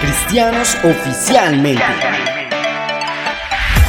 [0.00, 1.82] Cristianos oficialmente.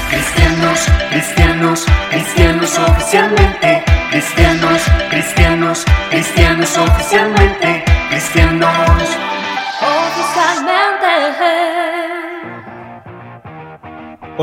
[0.10, 3.84] Cristianos, cristianos, cristianos oficialmente.
[4.12, 7.84] Cristianos, cristianos, cristianos oficialmente.
[8.10, 8.91] Cristianos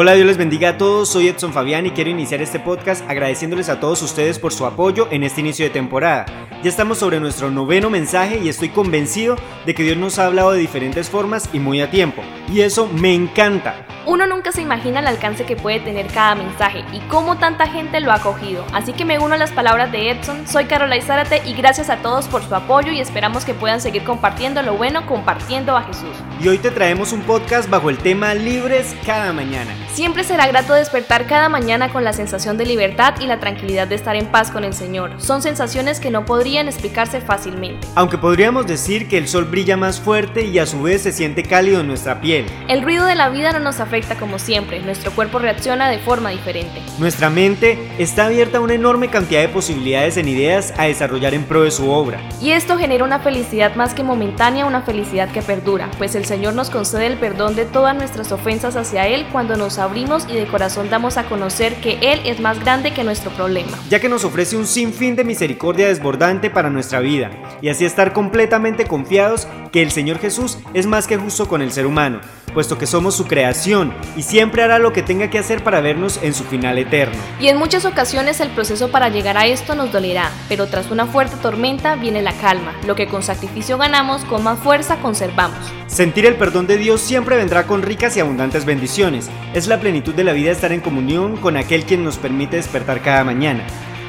[0.00, 3.68] Hola, Dios les bendiga a todos, soy Edson Fabián y quiero iniciar este podcast agradeciéndoles
[3.68, 6.24] a todos ustedes por su apoyo en este inicio de temporada.
[6.62, 9.34] Ya estamos sobre nuestro noveno mensaje y estoy convencido
[9.66, 12.22] de que Dios nos ha hablado de diferentes formas y muy a tiempo.
[12.48, 13.86] Y eso me encanta.
[14.06, 18.00] Uno nunca se imagina el alcance que puede tener cada mensaje y cómo tanta gente
[18.00, 18.64] lo ha acogido.
[18.72, 21.98] Así que me uno a las palabras de Edson, soy Carola Zárate y gracias a
[21.98, 26.16] todos por su apoyo y esperamos que puedan seguir compartiendo lo bueno, compartiendo a Jesús.
[26.40, 29.74] Y hoy te traemos un podcast bajo el tema Libres cada mañana.
[29.94, 33.96] Siempre será grato despertar cada mañana con la sensación de libertad y la tranquilidad de
[33.96, 35.20] estar en paz con el Señor.
[35.20, 37.86] Son sensaciones que no podrían explicarse fácilmente.
[37.94, 41.42] Aunque podríamos decir que el sol brilla más fuerte y a su vez se siente
[41.42, 42.46] cálido en nuestra piel.
[42.68, 46.30] El ruido de la vida no nos afecta como siempre, nuestro cuerpo reacciona de forma
[46.30, 46.80] diferente.
[46.98, 51.44] Nuestra mente está abierta a una enorme cantidad de posibilidades en ideas a desarrollar en
[51.44, 52.20] pro de su obra.
[52.40, 56.54] Y esto genera una felicidad más que momentánea, una felicidad que perdura, pues el Señor
[56.54, 60.46] nos concede el perdón de todas nuestras ofensas hacia Él cuando nos abrimos y de
[60.46, 63.72] corazón damos a conocer que Él es más grande que nuestro problema.
[63.88, 67.30] Ya que nos ofrece un sinfín de misericordia desbordante para nuestra vida,
[67.62, 71.72] y así estar completamente confiados que el Señor Jesús es más que justo con el
[71.72, 75.62] ser humano, puesto que somos su creación y siempre hará lo que tenga que hacer
[75.62, 77.16] para vernos en su final eterno.
[77.40, 81.06] Y en muchas ocasiones el proceso para llegar a esto nos dolerá, pero tras una
[81.06, 85.58] fuerte tormenta viene la calma, lo que con sacrificio ganamos, con más fuerza conservamos.
[85.86, 89.30] Sentir el perdón de Dios siempre vendrá con ricas y abundantes bendiciones.
[89.54, 93.00] Es la plenitud de la vida estar en comunión con aquel quien nos permite despertar
[93.00, 93.64] cada mañana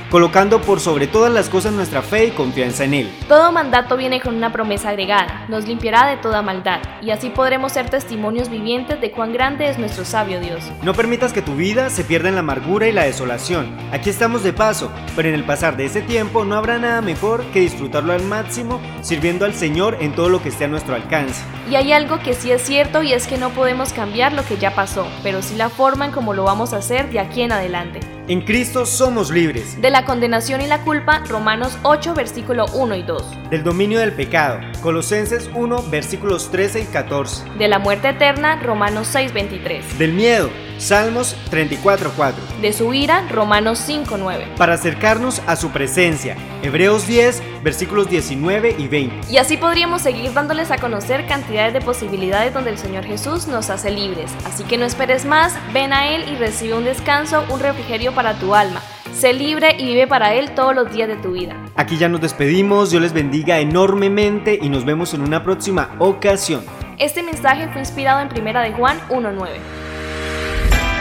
[0.09, 3.11] colocando por sobre todas las cosas nuestra fe y confianza en Él.
[3.27, 7.73] Todo mandato viene con una promesa agregada, nos limpiará de toda maldad, y así podremos
[7.73, 10.63] ser testimonios vivientes de cuán grande es nuestro sabio Dios.
[10.81, 13.75] No permitas que tu vida se pierda en la amargura y la desolación.
[13.91, 17.44] Aquí estamos de paso, pero en el pasar de ese tiempo no habrá nada mejor
[17.51, 21.44] que disfrutarlo al máximo, sirviendo al Señor en todo lo que esté a nuestro alcance.
[21.69, 24.57] Y hay algo que sí es cierto y es que no podemos cambiar lo que
[24.57, 27.51] ya pasó, pero sí la forma en cómo lo vamos a hacer de aquí en
[27.51, 28.00] adelante.
[28.29, 29.81] En Cristo somos libres.
[29.81, 33.49] De la condenación y la culpa, Romanos 8, versículo 1 y 2.
[33.49, 37.43] Del dominio del pecado, Colosenses 1, versículos 13 y 14.
[37.57, 39.97] De la muerte eterna, Romanos 6, 23.
[39.97, 42.41] Del miedo, Salmos 34, 4.
[42.61, 44.47] De su ira, Romanos 5, 9.
[44.57, 49.31] Para acercarnos a su presencia, Hebreos 10, versículos 19 y 20.
[49.31, 53.69] Y así podríamos seguir dándoles a conocer cantidades de posibilidades donde el Señor Jesús nos
[53.69, 54.31] hace libres.
[54.45, 58.39] Así que no esperes más, ven a Él y recibe un descanso, un refrigerio para
[58.39, 58.81] tu alma.
[59.19, 61.53] Sé libre y vive para Él todos los días de tu vida.
[61.75, 66.63] Aquí ya nos despedimos, Dios les bendiga enormemente y nos vemos en una próxima ocasión.
[66.97, 69.50] Este mensaje fue inspirado en Primera de Juan 1.9.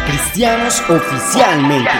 [0.08, 1.90] Cristianos oficialmente.